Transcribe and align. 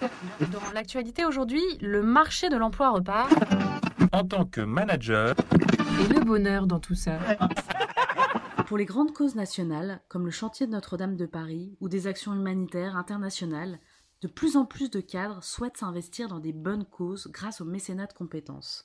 Dans 0.52 0.72
l'actualité 0.74 1.24
aujourd'hui, 1.24 1.62
le 1.80 2.02
marché 2.02 2.48
de 2.48 2.56
l'emploi 2.56 2.90
repart. 2.90 3.32
En 4.12 4.24
tant 4.24 4.44
que 4.44 4.60
manager, 4.60 5.34
Et 6.00 6.12
le 6.12 6.20
bonheur 6.20 6.66
dans 6.66 6.80
tout 6.80 6.94
ça. 6.94 7.18
Pour 8.66 8.78
les 8.78 8.84
grandes 8.84 9.12
causes 9.12 9.34
nationales, 9.34 10.00
comme 10.08 10.24
le 10.24 10.30
chantier 10.30 10.66
de 10.66 10.72
Notre-Dame 10.72 11.16
de 11.16 11.26
Paris 11.26 11.76
ou 11.80 11.88
des 11.88 12.06
actions 12.06 12.32
humanitaires 12.32 12.96
internationales, 12.96 13.78
de 14.22 14.28
plus 14.28 14.56
en 14.56 14.64
plus 14.64 14.90
de 14.90 15.00
cadres 15.00 15.42
souhaitent 15.42 15.76
s'investir 15.76 16.28
dans 16.28 16.38
des 16.38 16.52
bonnes 16.52 16.86
causes 16.86 17.28
grâce 17.30 17.60
au 17.60 17.64
mécénat 17.64 18.06
de 18.06 18.14
compétences. 18.14 18.84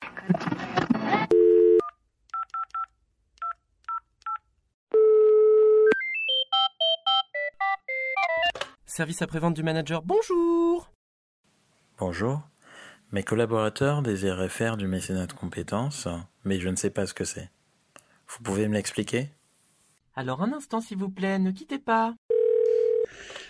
Service 8.85 9.21
après-vente 9.21 9.53
du 9.53 9.63
manager, 9.63 10.01
bonjour 10.03 10.91
Bonjour. 11.99 12.41
Mes 13.11 13.23
collaborateurs 13.23 14.01
désiraient 14.01 14.47
faire 14.47 14.77
du 14.77 14.87
mécénat 14.87 15.25
de 15.25 15.33
compétences, 15.33 16.07
mais 16.45 16.57
je 16.57 16.69
ne 16.69 16.77
sais 16.77 16.91
pas 16.91 17.05
ce 17.05 17.13
que 17.13 17.25
c'est. 17.25 17.49
Vous 18.25 18.41
pouvez 18.41 18.69
me 18.69 18.75
l'expliquer? 18.75 19.27
Alors 20.15 20.41
un 20.41 20.53
instant 20.53 20.79
s'il 20.79 20.97
vous 20.97 21.09
plaît, 21.09 21.39
ne 21.39 21.51
quittez 21.51 21.77
pas. 21.77 22.15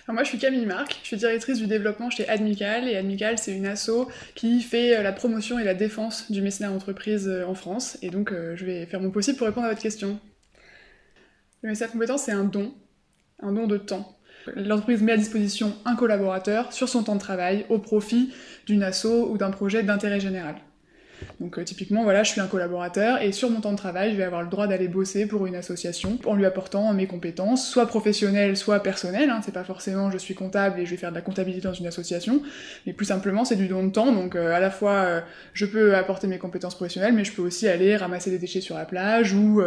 Alors 0.07 0.15
moi, 0.15 0.23
je 0.23 0.29
suis 0.29 0.39
Camille 0.39 0.65
Marc, 0.65 0.97
je 1.03 1.07
suis 1.09 1.17
directrice 1.17 1.59
du 1.59 1.67
développement 1.67 2.09
chez 2.09 2.27
Admical, 2.27 2.87
et 2.87 2.95
Admical, 2.95 3.37
c'est 3.37 3.55
une 3.55 3.67
asso 3.67 4.07
qui 4.33 4.63
fait 4.63 4.97
euh, 4.97 5.03
la 5.03 5.11
promotion 5.11 5.59
et 5.59 5.63
la 5.63 5.75
défense 5.75 6.31
du 6.31 6.41
mécénat 6.41 6.71
d'entreprise 6.71 7.27
euh, 7.27 7.45
en 7.45 7.53
France, 7.53 7.99
et 8.01 8.09
donc 8.09 8.31
euh, 8.31 8.55
je 8.55 8.65
vais 8.65 8.87
faire 8.87 8.99
mon 8.99 9.11
possible 9.11 9.37
pour 9.37 9.45
répondre 9.45 9.67
à 9.67 9.69
votre 9.69 9.81
question. 9.81 10.19
Le 11.61 11.69
mécénat 11.69 11.89
de 11.89 11.91
compétences, 11.91 12.23
c'est 12.23 12.31
un 12.31 12.45
don, 12.45 12.73
un 13.43 13.51
don 13.51 13.67
de 13.67 13.77
temps. 13.77 14.18
L'entreprise 14.55 15.01
met 15.01 15.13
à 15.13 15.17
disposition 15.17 15.73
un 15.85 15.95
collaborateur 15.95 16.73
sur 16.73 16.89
son 16.89 17.03
temps 17.03 17.15
de 17.15 17.19
travail 17.19 17.65
au 17.69 17.79
profit 17.79 18.31
d'une 18.65 18.83
asso 18.83 19.05
ou 19.05 19.37
d'un 19.37 19.51
projet 19.51 19.83
d'intérêt 19.83 20.19
général. 20.19 20.55
Donc 21.39 21.57
euh, 21.57 21.63
typiquement, 21.63 22.03
voilà, 22.03 22.23
je 22.23 22.31
suis 22.31 22.41
un 22.41 22.47
collaborateur 22.47 23.21
et 23.21 23.31
sur 23.31 23.49
mon 23.49 23.61
temps 23.61 23.71
de 23.71 23.77
travail, 23.77 24.11
je 24.11 24.17
vais 24.17 24.23
avoir 24.23 24.41
le 24.41 24.49
droit 24.49 24.67
d'aller 24.67 24.87
bosser 24.87 25.25
pour 25.25 25.45
une 25.47 25.55
association 25.55 26.17
en 26.25 26.35
lui 26.35 26.45
apportant 26.45 26.93
mes 26.93 27.07
compétences, 27.07 27.69
soit 27.69 27.87
professionnelles, 27.87 28.57
soit 28.57 28.81
personnelles. 28.81 29.29
Hein, 29.29 29.41
c'est 29.43 29.53
pas 29.53 29.63
forcément 29.63 30.11
je 30.11 30.17
suis 30.17 30.35
comptable 30.35 30.79
et 30.79 30.85
je 30.85 30.91
vais 30.91 30.97
faire 30.97 31.11
de 31.11 31.15
la 31.15 31.21
comptabilité 31.21 31.67
dans 31.67 31.73
une 31.73 31.87
association, 31.87 32.41
mais 32.85 32.93
plus 32.93 33.05
simplement 33.05 33.45
c'est 33.45 33.55
du 33.55 33.67
don 33.67 33.85
de 33.85 33.91
temps. 33.91 34.11
Donc 34.11 34.35
euh, 34.35 34.53
à 34.53 34.59
la 34.59 34.71
fois 34.71 34.93
euh, 34.93 35.21
je 35.53 35.65
peux 35.65 35.95
apporter 35.95 36.27
mes 36.27 36.37
compétences 36.37 36.75
professionnelles, 36.75 37.13
mais 37.13 37.23
je 37.23 37.33
peux 37.33 37.41
aussi 37.41 37.67
aller 37.67 37.95
ramasser 37.95 38.29
des 38.31 38.39
déchets 38.39 38.61
sur 38.61 38.75
la 38.75 38.85
plage 38.85 39.33
ou 39.33 39.61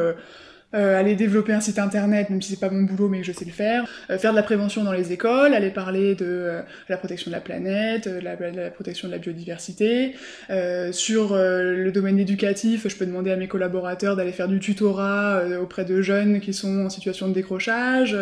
euh, 0.75 0.99
aller 0.99 1.15
développer 1.15 1.53
un 1.53 1.61
site 1.61 1.79
internet, 1.79 2.31
même 2.31 2.41
si 2.43 2.51
c'est 2.51 2.61
pas 2.61 2.71
mon 2.71 2.83
boulot, 2.83 3.09
mais 3.09 3.23
je 3.23 3.33
sais 3.33 3.45
le 3.45 3.51
faire, 3.53 3.85
euh, 4.11 4.19
faire 4.19 4.31
de 4.33 4.37
la 4.37 4.43
prévention 4.43 4.85
dans 4.85 4.93
les 4.93 5.13
écoles, 5.13 5.55
aller 5.55 5.71
parler 5.71 6.15
de 6.15 6.25
euh, 6.27 6.61
la 6.89 6.97
protection 6.97 7.31
de 7.31 7.35
la 7.37 7.41
planète, 7.41 8.07
euh, 8.07 8.21
la, 8.21 8.37
de 8.37 8.57
la 8.61 8.71
protection 8.71 9.09
de 9.09 9.13
la 9.13 9.19
biodiversité. 9.19 10.15
Euh, 10.51 10.93
sur 10.93 11.35
le 11.35 11.91
domaine 11.93 12.19
éducatif, 12.19 12.89
je 12.89 12.97
peux 12.97 13.07
demander 13.07 13.31
à 13.31 13.37
mes 13.37 13.49
collaborateurs 13.49 14.17
d'aller 14.17 14.33
faire 14.33 14.49
du 14.49 14.61
tutorat 14.61 15.43
auprès 15.61 15.85
de 15.85 16.03
jeunes 16.03 16.41
qui 16.41 16.53
sont 16.53 16.87
en 16.87 16.91
situation 16.91 17.29
de 17.29 17.35
décrochage. 17.35 18.17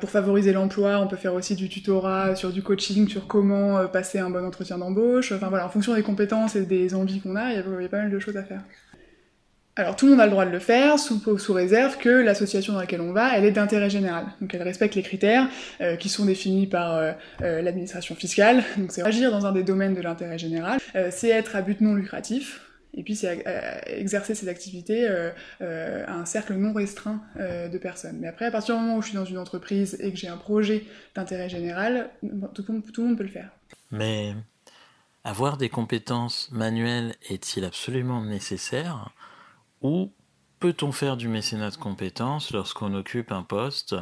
Pour 0.00 0.10
favoriser 0.10 0.52
l'emploi, 0.52 1.00
on 1.00 1.06
peut 1.06 1.16
faire 1.16 1.34
aussi 1.34 1.54
du 1.54 1.68
tutorat 1.68 2.34
sur 2.36 2.50
du 2.50 2.62
coaching, 2.62 3.08
sur 3.08 3.26
comment 3.26 3.86
passer 3.88 4.18
un 4.18 4.30
bon 4.30 4.44
entretien 4.44 4.78
d'embauche. 4.78 5.32
Enfin 5.32 5.48
voilà, 5.48 5.66
en 5.66 5.70
fonction 5.70 5.94
des 5.94 6.02
compétences 6.02 6.56
et 6.56 6.62
des 6.64 6.94
envies 6.94 7.20
qu'on 7.20 7.36
a- 7.36 7.52
il 7.52 7.56
y 7.56 7.84
a 7.84 7.88
pas 7.88 7.98
mal 7.98 8.10
de 8.10 8.18
choses 8.18 8.36
à 8.36 8.42
faire. 8.44 8.60
Alors 9.78 9.94
tout 9.94 10.06
le 10.06 10.10
monde 10.10 10.20
a 10.20 10.24
le 10.24 10.32
droit 10.32 10.44
de 10.44 10.50
le 10.50 10.58
faire, 10.58 10.98
sous, 10.98 11.20
réserve 11.52 11.98
que 11.98 12.08
l'association 12.08 12.72
dans 12.72 12.80
laquelle 12.80 13.00
on 13.00 13.12
va, 13.12 13.36
elle 13.38 13.44
est 13.44 13.52
d'intérêt 13.52 13.88
général. 13.88 14.26
Donc 14.40 14.52
elle 14.52 14.64
respecte 14.64 14.96
les 14.96 15.04
critères 15.04 15.48
euh, 15.80 15.94
qui 15.94 16.08
sont 16.08 16.24
définis 16.24 16.66
par 16.66 16.96
euh, 16.96 17.12
euh, 17.42 17.62
l'administration 17.62 18.16
fiscale. 18.16 18.64
Donc 18.76 18.90
c'est 18.90 19.02
agir 19.02 19.30
dans 19.30 19.46
un 19.46 19.52
des 19.52 19.62
domaines 19.62 19.94
de 19.94 20.00
l'intérêt 20.00 20.36
général, 20.36 20.80
c'est 21.12 21.28
être 21.28 21.54
à 21.54 21.62
but 21.62 21.80
non 21.80 21.94
lucratif, 21.94 22.62
et 22.92 23.04
puis 23.04 23.14
c'est 23.14 23.44
exercer 23.86 24.34
ses 24.34 24.48
activités 24.48 25.06
à 25.60 26.12
un 26.12 26.24
cercle 26.24 26.54
non 26.54 26.72
restreint 26.72 27.22
de 27.36 27.78
personnes. 27.78 28.18
Mais 28.18 28.26
après, 28.26 28.46
à 28.46 28.50
partir 28.50 28.74
du 28.74 28.80
moment 28.80 28.96
où 28.96 29.02
je 29.02 29.08
suis 29.08 29.16
dans 29.16 29.24
une 29.24 29.38
entreprise 29.38 29.96
et 30.00 30.10
que 30.10 30.18
j'ai 30.18 30.28
un 30.28 30.36
projet 30.36 30.86
d'intérêt 31.14 31.48
général, 31.48 32.10
tout 32.52 32.64
le 32.66 33.04
monde 33.04 33.16
peut 33.16 33.22
le 33.22 33.28
faire. 33.28 33.50
Mais 33.92 34.34
avoir 35.22 35.56
des 35.56 35.68
compétences 35.68 36.48
manuelles 36.50 37.14
est-il 37.30 37.64
absolument 37.64 38.24
nécessaire? 38.24 39.12
Ou 39.82 40.12
peut-on 40.60 40.92
faire 40.92 41.16
du 41.16 41.28
mécénat 41.28 41.70
de 41.70 41.76
compétences 41.76 42.52
lorsqu'on 42.52 42.94
occupe 42.94 43.32
un 43.32 43.42
poste 43.42 43.94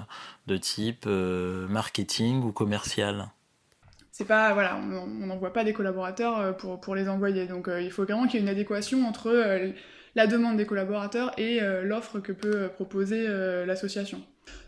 de 0.46 0.56
type 0.56 1.04
euh, 1.06 1.66
marketing 1.68 2.42
ou 2.42 2.52
commercial? 2.52 3.28
C'est 4.12 4.24
pas 4.24 4.54
voilà 4.54 4.76
on 4.76 5.06
n'envoie 5.26 5.52
pas 5.52 5.64
des 5.64 5.74
collaborateurs 5.74 6.38
euh, 6.38 6.52
pour, 6.52 6.80
pour 6.80 6.94
les 6.94 7.08
envoyer. 7.08 7.46
Donc 7.46 7.68
euh, 7.68 7.82
il 7.82 7.90
faut 7.90 8.04
vraiment 8.04 8.26
qu'il 8.26 8.34
y 8.34 8.38
ait 8.38 8.46
une 8.46 8.48
adéquation 8.48 9.06
entre 9.06 9.72
la 10.14 10.26
demande 10.26 10.56
des 10.56 10.66
collaborateurs 10.66 11.38
et 11.38 11.60
l'offre 11.82 12.20
que 12.20 12.32
peut 12.32 12.68
proposer 12.68 13.28
l'association 13.66 14.22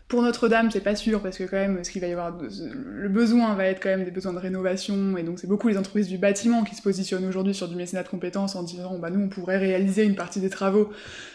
pour 0.09 0.21
Notre-Dame 0.21 0.69
c'est 0.71 0.81
pas 0.81 0.95
sûr 0.95 1.21
parce 1.21 1.37
que 1.37 1.45
quand 1.45 1.55
même 1.55 1.83
ce 1.83 1.91
qu'il 1.91 2.01
va 2.01 2.07
y 2.07 2.11
avoir 2.11 2.37
le 2.37 3.09
besoin 3.09 3.53
va 3.53 3.65
être 3.65 3.81
quand 3.81 3.89
même 3.89 4.03
des 4.03 4.11
besoins 4.11 4.33
de 4.33 4.39
rénovation 4.39 5.15
et 5.17 5.23
donc 5.23 5.39
c'est 5.39 5.47
beaucoup 5.47 5.69
les 5.69 5.77
entreprises 5.77 6.09
du 6.09 6.17
bâtiment 6.17 6.63
qui 6.63 6.75
se 6.75 6.81
positionnent 6.81 7.25
aujourd'hui 7.25 7.53
sur 7.53 7.69
du 7.69 7.75
mécénat 7.75 8.03
de 8.03 8.09
compétences 8.09 8.55
en 8.55 8.63
disant 8.63 8.99
bah 8.99 9.11
nous 9.11 9.21
on 9.21 9.29
pourrait 9.29 9.57
réaliser 9.57 10.03
une 10.03 10.15
partie 10.15 10.41
des 10.41 10.49
travaux 10.49 10.89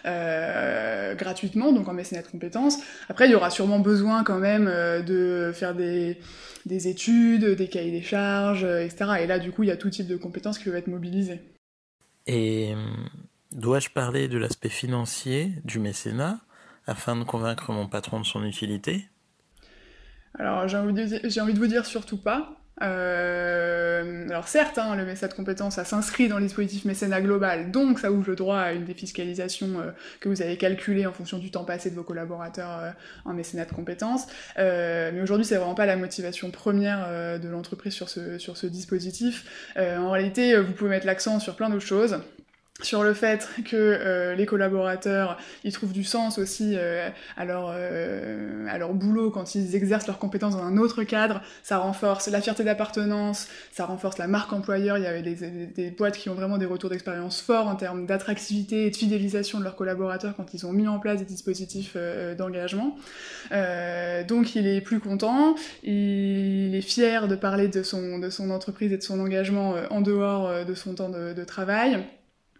euh, 0.04 1.14
gratuitement 1.14 1.72
donc 1.72 1.88
en 1.88 1.94
mécénat 1.94 2.22
de 2.22 2.26
compétences 2.26 2.78
après 3.08 3.26
il 3.26 3.30
y 3.32 3.34
aura 3.34 3.48
sûrement 3.48 3.78
besoin 3.78 4.24
quand 4.24 4.40
même 4.40 4.68
euh, 4.68 5.00
de 5.02 5.52
faire 5.54 5.74
des 5.74 6.18
des 6.66 6.88
études, 6.88 7.44
des 7.44 7.68
cahiers 7.68 7.91
des 7.91 8.02
charges, 8.02 8.64
euh, 8.64 8.84
etc. 8.84 9.04
Et 9.20 9.26
là, 9.26 9.38
du 9.38 9.52
coup, 9.52 9.62
il 9.62 9.68
y 9.68 9.72
a 9.72 9.76
tout 9.76 9.91
type 9.91 10.06
de 10.06 10.16
compétences 10.16 10.58
qui 10.58 10.64
peuvent 10.64 10.76
être 10.76 10.86
mobilisées. 10.86 11.41
Et 12.26 12.72
hum, 12.72 13.08
dois-je 13.52 13.91
parler 13.91 14.28
de 14.28 14.38
l'aspect 14.38 14.70
financier 14.70 15.52
du 15.64 15.78
mécénat? 15.78 16.41
Afin 16.87 17.17
de 17.17 17.25
convaincre 17.25 17.72
mon 17.72 17.89
patron 17.89 18.21
de 18.21 18.27
son 18.27 18.45
utilité 18.45 19.09
Alors, 20.39 20.69
j'ai 20.69 20.77
envie, 20.77 20.93
de 21.55 21.59
vous 21.59 21.67
dire 21.67 21.87
surtout 21.87 22.19
pas. 22.19 22.56
Euh, 22.83 24.28
alors 24.28 24.49
certes, 24.49 24.78
hein, 24.78 24.97
le 24.97 25.05
mécénat 25.05 25.28
de 25.28 25.34
compétences, 25.34 25.77
ça 25.77 25.84
s'inscrit 25.84 26.27
dans 26.27 26.39
le 26.39 26.43
dispositif 26.43 26.84
mécénat 26.84 27.21
global, 27.21 27.71
donc 27.71 28.00
ça 28.00 28.11
ouvre 28.11 28.28
le 28.28 28.34
droit 28.34 28.59
à 28.59 28.72
une 28.72 28.84
défiscalisation 28.84 29.78
euh, 29.78 29.91
que 30.19 30.28
vous 30.28 30.43
avez 30.43 30.56
calculée 30.56 31.06
en 31.06 31.12
fonction 31.12 31.39
du 31.39 31.53
temps 31.53 31.65
passé 31.65 31.91
de 31.91 31.95
vos 31.95 32.03
collaborateurs 32.03 32.81
euh, 32.81 32.91
en 33.25 33.33
mécénat 33.33 33.66
de 33.66 33.72
compétences. 33.72 34.27
Mais 34.56 35.21
aujourd'hui, 35.22 35.45
c'est 35.45 35.56
vraiment 35.56 35.77
pas 35.77 35.87
la 35.87 35.97
motivation 35.97 36.51
première 36.51 37.39
de 37.39 37.49
l'entreprise 37.49 37.95
sur 37.95 38.09
ce, 38.09 38.66
dispositif. 38.66 39.72
En 39.77 40.11
réalité, 40.11 40.56
vous 40.61 40.72
pouvez 40.72 40.91
mettre 40.91 41.06
l'accent 41.06 41.39
sur 41.39 41.55
plein 41.55 41.71
d'autres 41.71 41.87
choses 41.87 42.19
sur 42.82 43.04
le 43.04 43.14
fait 43.14 43.48
que 43.64 43.76
euh, 43.76 44.34
les 44.34 44.46
collaborateurs 44.46 45.38
ils 45.62 45.72
trouvent 45.72 45.92
du 45.92 46.02
sens 46.02 46.38
aussi 46.38 46.74
euh, 46.74 47.08
à, 47.36 47.44
leur, 47.44 47.72
euh, 47.72 48.66
à 48.68 48.78
leur 48.78 48.94
boulot 48.94 49.30
quand 49.30 49.54
ils 49.54 49.76
exercent 49.76 50.08
leurs 50.08 50.18
compétences 50.18 50.56
dans 50.56 50.64
un 50.64 50.76
autre 50.76 51.04
cadre, 51.04 51.40
ça 51.62 51.78
renforce 51.78 52.28
la 52.28 52.40
fierté 52.40 52.64
d'appartenance, 52.64 53.46
ça 53.72 53.86
renforce 53.86 54.18
la 54.18 54.26
marque 54.26 54.52
employeur, 54.52 54.98
il 54.98 55.04
y 55.04 55.06
avait 55.06 55.22
des, 55.22 55.34
des, 55.36 55.66
des 55.66 55.90
boîtes 55.92 56.16
qui 56.16 56.28
ont 56.28 56.34
vraiment 56.34 56.58
des 56.58 56.66
retours 56.66 56.90
d'expérience 56.90 57.40
forts 57.40 57.68
en 57.68 57.76
termes 57.76 58.06
d'attractivité 58.06 58.86
et 58.86 58.91
de 58.91 58.96
fidélisation 58.96 59.60
de 59.60 59.64
leurs 59.64 59.76
collaborateurs 59.76 60.34
quand 60.36 60.52
ils 60.52 60.66
ont 60.66 60.72
mis 60.72 60.88
en 60.88 60.98
place 60.98 61.20
des 61.20 61.24
dispositifs 61.24 61.92
euh, 61.94 62.34
d'engagement. 62.34 62.96
Euh, 63.52 64.24
donc 64.24 64.56
il 64.56 64.66
est 64.66 64.80
plus 64.80 64.98
content, 64.98 65.54
il 65.84 66.74
est 66.74 66.80
fier 66.80 67.28
de 67.28 67.36
parler 67.36 67.68
de 67.68 67.84
son, 67.84 68.18
de 68.18 68.30
son 68.30 68.50
entreprise 68.50 68.92
et 68.92 68.98
de 68.98 69.02
son 69.02 69.20
engagement 69.20 69.76
euh, 69.76 69.86
en 69.91 70.00
dehors 70.00 70.48
euh, 70.48 70.64
de 70.64 70.74
son 70.74 70.96
temps 70.96 71.08
de, 71.08 71.32
de 71.32 71.44
travail. 71.44 72.04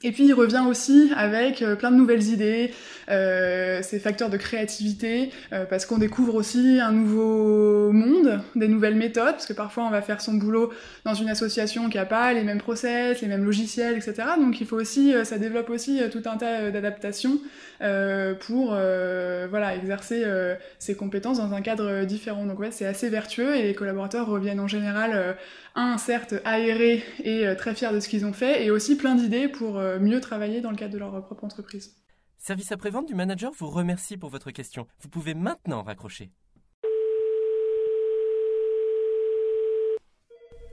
Et 0.05 0.13
puis 0.13 0.27
il 0.27 0.35
revient 0.35 0.63
aussi 0.69 1.11
avec 1.17 1.63
euh, 1.63 1.77
plein 1.77 1.91
de 1.91 1.97
nouvelles 1.97 2.25
idées, 2.25 2.73
euh, 3.09 3.81
ces 3.83 3.99
facteurs 3.99 4.29
de 4.29 4.37
créativité, 4.37 5.31
euh, 5.55 5.65
parce 5.65 5.87
qu'on 5.87 5.97
découvre 5.97 6.35
aussi 6.35 6.79
un 6.79 6.93
nouveau 6.93 7.91
monde, 7.91 8.41
des 8.55 8.69
nouvelles 8.69 8.97
méthodes, 8.97 9.33
parce 9.33 9.47
que 9.47 9.55
parfois 9.55 9.85
on 9.85 9.91
va 9.91 10.03
faire 10.03 10.21
son 10.21 10.35
boulot 10.35 10.71
dans 11.07 11.15
une 11.15 11.31
association 11.31 11.89
qui 11.89 11.97
n'a 11.97 12.05
pas 12.05 12.35
les 12.35 12.43
mêmes 12.43 12.59
process, 12.59 13.23
les 13.23 13.29
mêmes 13.29 13.45
logiciels, 13.45 13.97
etc. 13.97 14.15
Donc 14.39 14.61
il 14.61 14.67
faut 14.67 14.77
aussi, 14.77 15.15
euh, 15.15 15.25
ça 15.25 15.39
développe 15.39 15.71
aussi 15.71 16.03
euh, 16.03 16.11
tout 16.11 16.23
un 16.27 16.37
tas 16.37 16.61
euh, 16.61 16.71
d'adaptations 16.71 17.39
euh, 17.81 18.35
pour 18.35 18.75
euh, 18.75 19.47
voilà 19.49 19.75
exercer 19.75 20.23
euh, 20.27 20.55
ses 20.79 20.95
compétences 20.95 21.39
dans 21.39 21.55
un 21.55 21.63
cadre 21.63 21.89
euh, 21.89 22.05
différent. 22.05 22.45
Donc 22.45 22.59
ouais, 22.59 22.71
c'est 22.71 22.87
assez 22.87 23.09
vertueux 23.09 23.57
et 23.57 23.63
les 23.63 23.75
collaborateurs 23.75 24.27
reviennent 24.27 24.61
en 24.61 24.69
général 24.69 25.13
euh, 25.15 25.33
un 25.77 25.99
certes 25.99 26.35
aérés 26.45 27.03
et 27.25 27.47
euh, 27.47 27.55
très 27.55 27.75
fiers 27.75 27.93
de 27.93 28.01
ce 28.01 28.09
qu'ils 28.09 28.25
ont 28.27 28.33
fait, 28.33 28.65
et 28.65 28.71
aussi 28.71 28.97
plein 28.97 29.15
d'idées 29.15 29.49
pour 29.49 29.79
euh, 29.79 29.94
mieux 29.99 30.21
travailler 30.21 30.61
dans 30.61 30.71
le 30.71 30.77
cadre 30.77 30.93
de 30.93 30.99
leur 30.99 31.15
euh, 31.15 31.21
propre 31.21 31.45
entreprise. 31.45 31.97
Service 32.39 32.73
après-vente 32.73 33.07
du 33.07 33.15
manager 33.15 33.53
vous 33.57 33.71
remercie 33.71 34.17
pour 34.17 34.31
votre 34.31 34.51
question. 34.51 34.87
Vous 35.01 35.09
pouvez 35.09 35.35
maintenant 35.35 35.83
raccrocher. 35.83 36.31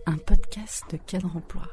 Un 0.06 0.18
podcast 0.18 0.83
de 0.91 0.97
cadre 0.97 1.35
emploi. 1.35 1.68